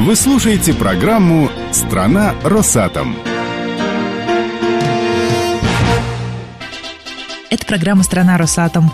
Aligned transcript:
Вы 0.00 0.16
слушаете 0.16 0.72
программу 0.72 1.50
«Страна 1.72 2.34
Росатом». 2.42 3.14
Это 7.50 7.66
программа 7.66 8.02
«Страна 8.02 8.38
Росатом». 8.38 8.90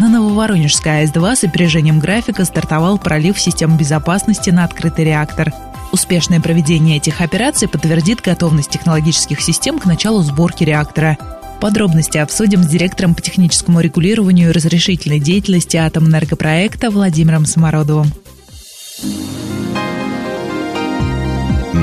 На 0.00 0.08
Нововоронежской 0.08 1.04
АЭС-2 1.04 1.36
с 1.36 1.44
опережением 1.44 2.00
графика 2.00 2.44
стартовал 2.44 2.98
пролив 2.98 3.38
систем 3.38 3.76
безопасности 3.76 4.50
на 4.50 4.64
открытый 4.64 5.04
реактор. 5.04 5.52
Успешное 5.92 6.40
проведение 6.40 6.96
этих 6.96 7.20
операций 7.20 7.68
подтвердит 7.68 8.20
готовность 8.20 8.70
технологических 8.70 9.40
систем 9.40 9.78
к 9.78 9.86
началу 9.86 10.20
сборки 10.22 10.64
реактора. 10.64 11.16
Подробности 11.60 12.18
обсудим 12.18 12.64
с 12.64 12.66
директором 12.66 13.14
по 13.14 13.22
техническому 13.22 13.78
регулированию 13.78 14.48
и 14.48 14.52
разрешительной 14.52 15.20
деятельности 15.20 15.76
атомэнергопроекта 15.76 16.90
Владимиром 16.90 17.46
Самородовым. 17.46 18.12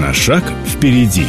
На 0.07 0.13
шаг 0.13 0.41
впереди. 0.65 1.25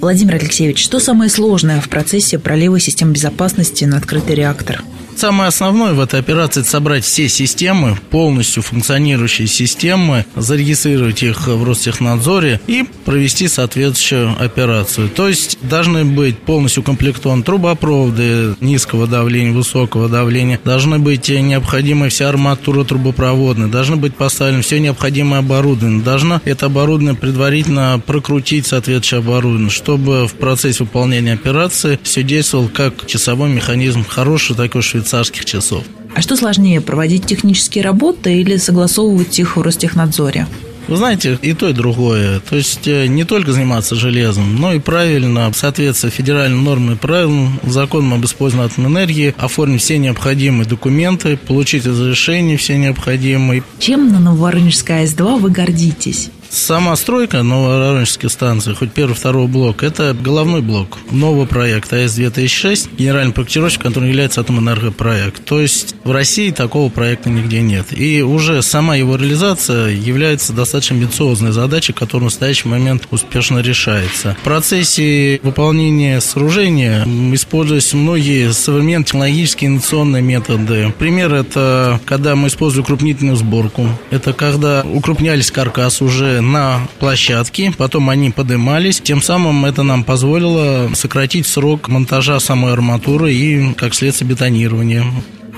Владимир 0.00 0.36
Алексеевич, 0.36 0.84
что 0.84 1.00
самое 1.00 1.28
сложное 1.28 1.80
в 1.80 1.88
процессе 1.88 2.38
пролива 2.38 2.78
систем 2.78 3.12
безопасности 3.12 3.84
на 3.86 3.96
открытый 3.96 4.36
реактор? 4.36 4.84
Самое 5.16 5.48
основное 5.48 5.92
в 5.92 6.00
этой 6.00 6.18
операции– 6.18 6.60
это 6.62 6.70
собрать 6.70 7.04
все 7.04 7.28
системы, 7.28 7.96
полностью 8.10 8.62
функционирующие 8.62 9.46
системы, 9.46 10.26
зарегистрировать 10.34 11.22
их 11.22 11.46
в 11.46 11.64
Ростехнадзоре 11.64 12.60
и 12.66 12.84
провести 13.04 13.46
соответствующую 13.48 14.34
операцию. 14.42 15.08
То 15.08 15.28
есть 15.28 15.58
должны 15.62 16.04
быть 16.04 16.38
полностью 16.38 16.82
укомплектованы 16.82 17.42
трубопроводы 17.42 18.56
низкого 18.60 19.06
давления, 19.06 19.52
высокого 19.52 20.08
давления, 20.08 20.60
должны 20.64 20.98
быть 20.98 21.28
необходимая 21.28 22.10
вся 22.10 22.28
арматура 22.28 22.84
трубопроводная, 22.84 23.68
должны 23.68 23.96
быть 23.96 24.16
поставлены 24.16 24.62
все 24.62 24.80
необходимое 24.80 25.40
оборудование, 25.40 26.02
должно 26.02 26.40
это 26.44 26.66
оборудование 26.66 27.14
предварительно 27.14 28.02
прокрутить 28.04 28.66
соответствующее 28.66 29.20
оборудование, 29.20 29.70
чтобы 29.70 30.26
в 30.26 30.34
процессе 30.34 30.82
выполнения 30.84 31.34
операции 31.34 31.98
все 32.02 32.22
действовало 32.22 32.68
как 32.68 33.06
часовой 33.06 33.48
механизм, 33.50 34.04
хороший 34.04 34.56
такой 34.56 34.82
швейцарский 34.82 35.03
швейцарских 35.04 35.44
часов. 35.44 35.84
А 36.14 36.22
что 36.22 36.36
сложнее, 36.36 36.80
проводить 36.80 37.26
технические 37.26 37.84
работы 37.84 38.40
или 38.40 38.56
согласовывать 38.56 39.38
их 39.38 39.56
в 39.56 39.62
Ростехнадзоре? 39.62 40.46
Вы 40.86 40.96
знаете, 40.96 41.38
и 41.40 41.54
то, 41.54 41.70
и 41.70 41.72
другое. 41.72 42.40
То 42.40 42.56
есть 42.56 42.86
э, 42.86 43.06
не 43.06 43.24
только 43.24 43.52
заниматься 43.52 43.94
железом, 43.94 44.56
но 44.56 44.74
и 44.74 44.78
правильно, 44.78 45.50
в 45.50 45.56
соответствии 45.56 46.10
с 46.10 46.12
федеральным 46.12 46.62
нормам 46.62 46.94
и 46.94 46.96
правилам, 46.96 47.58
законом 47.62 48.14
об 48.14 48.24
использовании 48.26 48.70
атомной 48.70 48.90
энергии, 48.90 49.34
оформить 49.38 49.80
все 49.80 49.96
необходимые 49.96 50.68
документы, 50.68 51.38
получить 51.38 51.86
разрешение 51.86 52.58
все 52.58 52.76
необходимые. 52.76 53.62
Чем 53.78 54.12
на 54.12 54.20
Нововоронежской 54.20 55.04
АЭС-2 55.04 55.40
вы 55.40 55.50
гордитесь? 55.50 56.28
Сама 56.54 56.94
стройка 56.94 57.42
Нововоронежской 57.42 58.30
станции, 58.30 58.74
хоть 58.74 58.92
первый, 58.92 59.14
второй 59.14 59.48
блок, 59.48 59.82
это 59.82 60.14
головной 60.14 60.62
блок 60.62 60.98
нового 61.10 61.46
проекта 61.46 61.96
АЭС-2006, 61.96 62.90
генеральный 62.96 63.32
проектировщик, 63.32 63.82
который 63.82 64.08
является 64.10 64.40
Атомэнергопроект. 64.40 65.44
То 65.44 65.60
есть 65.60 65.96
в 66.04 66.12
России 66.12 66.52
такого 66.52 66.90
проекта 66.90 67.28
нигде 67.28 67.60
нет. 67.60 67.86
И 67.90 68.22
уже 68.22 68.62
сама 68.62 68.94
его 68.94 69.16
реализация 69.16 69.88
является 69.88 70.52
достаточно 70.52 70.94
амбициозной 70.94 71.50
задачей, 71.50 71.92
которая 71.92 72.20
в 72.20 72.32
настоящий 72.32 72.68
момент 72.68 73.08
успешно 73.10 73.58
решается. 73.58 74.36
В 74.40 74.44
процессе 74.44 75.40
выполнения 75.42 76.20
сооружения 76.20 77.04
используются 77.34 77.96
многие 77.96 78.52
современные 78.52 79.06
технологические 79.06 79.70
инновационные 79.70 80.22
методы. 80.22 80.94
Пример– 81.00 81.34
это 81.34 82.00
когда 82.04 82.36
мы 82.36 82.46
используем 82.46 82.84
укрупнительную 82.84 83.36
сборку. 83.36 83.88
Это 84.12 84.32
когда 84.32 84.84
укрупнялись 84.84 85.50
каркас 85.50 86.00
уже 86.00 86.43
на 86.44 86.86
площадке, 86.98 87.72
потом 87.76 88.10
они 88.10 88.30
поднимались. 88.30 89.00
Тем 89.00 89.22
самым 89.22 89.64
это 89.64 89.82
нам 89.82 90.04
позволило 90.04 90.90
сократить 90.94 91.46
срок 91.46 91.88
монтажа 91.88 92.38
самой 92.40 92.72
арматуры 92.72 93.32
и, 93.32 93.72
как 93.74 93.94
следствие, 93.94 94.30
бетонирования. 94.30 95.04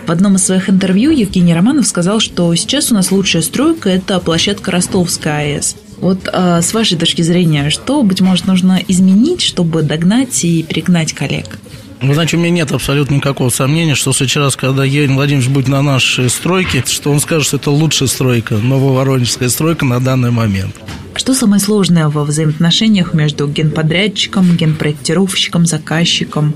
В 0.06 0.10
одном 0.10 0.36
из 0.36 0.44
своих 0.44 0.70
интервью 0.70 1.10
Евгений 1.10 1.52
Романов 1.52 1.86
сказал, 1.86 2.20
что 2.20 2.54
сейчас 2.54 2.92
у 2.92 2.94
нас 2.94 3.10
лучшая 3.10 3.42
стройка– 3.42 3.88
это 3.90 4.20
площадка 4.20 4.70
Ростовская 4.70 5.56
АЭС. 5.56 5.76
Вот 5.98 6.28
а, 6.32 6.62
с 6.62 6.72
вашей 6.72 6.96
точки 6.96 7.22
зрения, 7.22 7.70
что, 7.70 8.02
быть 8.02 8.20
может, 8.20 8.46
нужно 8.46 8.80
изменить, 8.86 9.40
чтобы 9.40 9.82
догнать 9.82 10.44
и 10.44 10.62
перегнать 10.62 11.12
коллег? 11.12 11.58
Вы 12.02 12.12
знаете, 12.12 12.36
у 12.36 12.40
меня 12.40 12.50
нет 12.50 12.72
абсолютно 12.72 13.14
никакого 13.14 13.48
сомнения, 13.48 13.94
что 13.94 14.12
сейчас, 14.12 14.54
когда 14.54 14.84
Евгений 14.84 15.14
Владимирович 15.14 15.48
будет 15.48 15.68
на 15.68 15.80
нашей 15.82 16.28
стройке, 16.28 16.84
что 16.86 17.10
он 17.10 17.20
скажет, 17.20 17.46
что 17.46 17.56
это 17.56 17.70
лучшая 17.70 18.08
стройка, 18.08 18.56
нововоронежская 18.56 19.48
стройка 19.48 19.86
на 19.86 20.00
данный 20.00 20.30
момент. 20.30 20.74
Что 21.14 21.34
самое 21.34 21.60
сложное 21.60 22.08
во 22.08 22.24
взаимоотношениях 22.24 23.14
между 23.14 23.48
генподрядчиком, 23.48 24.56
генпроектировщиком, 24.56 25.64
заказчиком? 25.64 26.54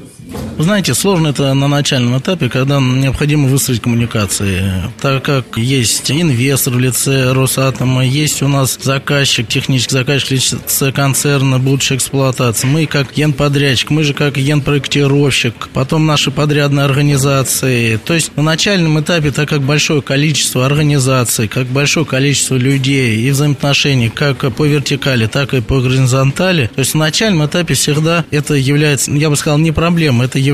Вы 0.60 0.65
знаете, 0.65 0.93
сложно 0.93 1.28
это 1.28 1.54
на 1.54 1.69
начальном 1.69 2.19
этапе, 2.19 2.50
когда 2.50 2.81
необходимо 2.81 3.48
выстроить 3.48 3.81
коммуникации, 3.81 4.71
так 5.00 5.22
как 5.22 5.56
есть 5.56 6.10
инвестор 6.10 6.75
в 6.75 6.78
лице 6.78 7.32
Росатома, 7.32 8.04
есть 8.04 8.43
у 8.43 8.48
нас 8.48 8.78
заказчик, 8.78 9.48
технический 9.48 9.94
заказчик 9.94 10.28
в 10.28 10.32
лице 10.32 10.93
концерна 10.93 11.59
будущей 11.59 11.94
эксплуатации. 11.94 12.66
Мы 12.66 12.84
как 12.84 13.15
генподрядчик, 13.15 13.88
мы 13.88 14.04
же 14.04 14.12
как 14.12 14.37
генпроектировщик, 14.37 15.71
потом 15.72 16.04
наши 16.04 16.31
подрядные 16.31 16.84
организации. 16.84 17.97
То 17.97 18.12
есть 18.12 18.37
на 18.37 18.42
начальном 18.42 19.00
этапе, 19.00 19.31
так 19.31 19.48
как 19.48 19.62
большое 19.62 20.03
количество 20.03 20.66
организаций, 20.66 21.48
как 21.48 21.69
большое 21.69 22.04
количество 22.04 22.56
людей 22.56 23.16
и 23.16 23.31
взаимоотношений, 23.31 24.10
как 24.10 24.54
по 24.54 24.66
вертикали, 24.66 25.25
так 25.25 25.54
и 25.54 25.62
по 25.62 25.81
горизонтали, 25.81 26.71
то 26.75 26.81
есть 26.81 26.92
на 26.92 27.00
начальном 27.00 27.47
этапе 27.47 27.72
всегда 27.72 28.27
это 28.31 28.53
является, 28.53 29.10
я 29.10 29.31
бы 29.31 29.37
сказал, 29.37 29.59
не 29.59 29.72
проблемой, 29.72 30.27
это 30.27 30.38
является 30.38 30.49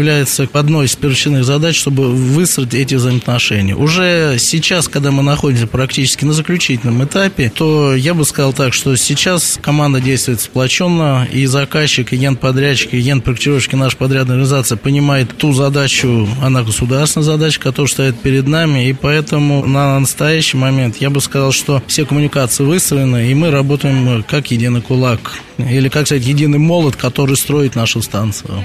одной 0.53 0.87
из 0.87 0.97
первичных 0.97 1.45
задач, 1.45 1.77
чтобы 1.77 2.13
выстроить 2.13 2.75
эти 2.75 2.95
взаимоотношения. 2.95 3.75
Уже 3.75 4.37
сейчас, 4.39 4.89
когда 4.89 5.11
мы 5.11 5.23
находимся 5.23 5.67
практически 5.67 6.25
на 6.25 6.33
заключительном 6.33 7.05
этапе, 7.05 7.53
то 7.55 7.95
я 7.95 8.15
бы 8.15 8.25
сказал 8.25 8.53
так, 8.53 8.73
что 8.73 8.97
сейчас 8.97 9.59
команда 9.63 10.01
действует 10.01 10.41
сплоченно, 10.41 11.27
и 11.33 11.47
заказчик, 11.47 12.13
и 12.13 12.17
генподрядчик, 12.17 12.95
и 12.95 13.01
генпроектировщик, 13.01 13.75
и 13.75 13.77
наша 13.77 13.97
подрядная 13.97 14.37
организация 14.37 14.77
понимает 14.77 15.37
ту 15.37 15.53
задачу, 15.53 16.29
она 16.43 16.63
государственная 16.63 17.25
задача, 17.25 17.61
которая 17.61 17.91
стоит 17.91 18.21
перед 18.21 18.47
нами, 18.47 18.89
и 18.89 18.93
поэтому 18.93 19.65
на 19.67 19.99
настоящий 19.99 20.57
момент 20.57 20.97
я 20.99 21.11
бы 21.11 21.21
сказал, 21.21 21.53
что 21.53 21.83
все 21.87 22.05
коммуникации 22.05 22.65
выстроены, 22.65 23.31
и 23.31 23.35
мы 23.35 23.51
работаем 23.51 24.25
как 24.29 24.51
единый 24.51 24.83
кулак, 24.83 25.35
или, 25.59 25.89
как 25.89 26.07
сказать, 26.07 26.27
единый 26.27 26.59
молот, 26.59 26.97
который 26.97 27.37
строит 27.37 27.75
нашу 27.75 28.03
станцию. 28.03 28.65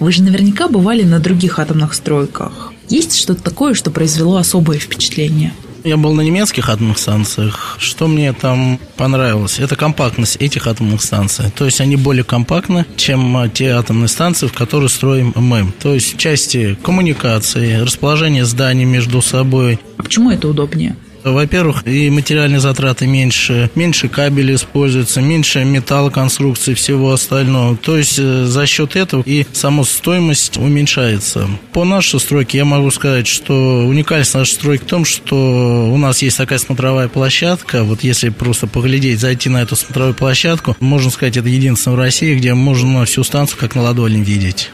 Вы 0.00 0.12
же 0.12 0.22
наверняка 0.22 0.66
бывали 0.66 1.02
на 1.02 1.20
других 1.20 1.58
атомных 1.58 1.92
стройках. 1.92 2.72
Есть 2.88 3.14
что-то 3.16 3.42
такое, 3.42 3.74
что 3.74 3.90
произвело 3.90 4.36
особое 4.36 4.78
впечатление? 4.78 5.52
Я 5.84 5.96
был 5.96 6.12
на 6.14 6.22
немецких 6.22 6.68
атомных 6.68 6.98
станциях. 6.98 7.76
Что 7.78 8.06
мне 8.06 8.32
там 8.32 8.78
понравилось? 8.96 9.58
Это 9.58 9.76
компактность 9.76 10.36
этих 10.36 10.66
атомных 10.66 11.02
станций. 11.02 11.50
То 11.54 11.64
есть 11.66 11.80
они 11.80 11.96
более 11.96 12.24
компактны, 12.24 12.84
чем 12.96 13.50
те 13.52 13.70
атомные 13.70 14.08
станции, 14.08 14.46
в 14.46 14.52
которые 14.52 14.88
строим 14.88 15.32
мы. 15.36 15.72
То 15.80 15.94
есть 15.94 16.16
части 16.16 16.76
коммуникации, 16.82 17.76
расположения 17.76 18.44
зданий 18.44 18.84
между 18.84 19.22
собой. 19.22 19.78
А 19.96 20.02
почему 20.02 20.30
это 20.30 20.48
удобнее? 20.48 20.96
Во-первых, 21.24 21.86
и 21.86 22.10
материальные 22.10 22.60
затраты 22.60 23.06
меньше, 23.06 23.70
меньше 23.74 24.08
кабелей 24.08 24.54
используется, 24.54 25.20
меньше 25.20 25.64
металлоконструкции, 25.64 26.74
всего 26.74 27.12
остального. 27.12 27.76
То 27.76 27.96
есть 27.96 28.18
э, 28.18 28.44
за 28.44 28.66
счет 28.66 28.96
этого 28.96 29.22
и 29.24 29.46
сама 29.52 29.84
стоимость 29.84 30.56
уменьшается. 30.56 31.48
По 31.72 31.84
нашей 31.84 32.20
стройке 32.20 32.58
я 32.58 32.64
могу 32.64 32.90
сказать, 32.90 33.26
что 33.26 33.86
уникальность 33.86 34.34
нашей 34.34 34.52
стройки 34.52 34.82
в 34.82 34.86
том, 34.86 35.04
что 35.04 35.90
у 35.90 35.96
нас 35.96 36.22
есть 36.22 36.36
такая 36.36 36.58
смотровая 36.58 37.08
площадка. 37.08 37.84
Вот 37.84 38.02
если 38.02 38.30
просто 38.30 38.66
поглядеть, 38.66 39.20
зайти 39.20 39.48
на 39.48 39.62
эту 39.62 39.76
смотровую 39.76 40.14
площадку, 40.14 40.76
можно 40.80 41.10
сказать, 41.10 41.36
это 41.36 41.48
единственное 41.48 41.96
в 41.96 42.00
России, 42.00 42.34
где 42.34 42.54
можно 42.54 43.04
всю 43.04 43.24
станцию 43.24 43.58
как 43.58 43.74
на 43.74 43.82
ладони 43.82 44.22
видеть. 44.22 44.70